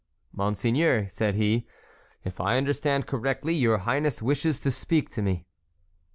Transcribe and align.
"Monseigneur," 0.31 1.07
said 1.09 1.35
he, 1.35 1.67
"if 2.23 2.41
I 2.41 2.57
understand 2.57 3.05
correctly, 3.05 3.53
your 3.53 3.77
highness 3.77 4.19
wishes 4.19 4.59
to 4.61 4.71
speak 4.71 5.09
to 5.11 5.21
me." 5.21 5.45